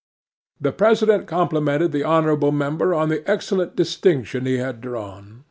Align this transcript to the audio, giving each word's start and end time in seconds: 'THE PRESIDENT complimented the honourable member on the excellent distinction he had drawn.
'THE 0.59 0.71
PRESIDENT 0.71 1.27
complimented 1.27 1.91
the 1.91 2.03
honourable 2.03 2.51
member 2.51 2.91
on 2.91 3.09
the 3.09 3.21
excellent 3.29 3.75
distinction 3.75 4.47
he 4.47 4.57
had 4.57 4.81
drawn. 4.81 5.39